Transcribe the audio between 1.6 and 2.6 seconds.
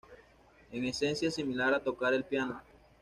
a tocar el piano.